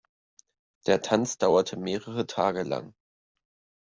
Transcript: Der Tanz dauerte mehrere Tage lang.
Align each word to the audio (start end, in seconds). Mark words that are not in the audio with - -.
Der 0.87 1.03
Tanz 1.03 1.37
dauerte 1.37 1.77
mehrere 1.77 2.25
Tage 2.25 2.63
lang. 2.63 2.95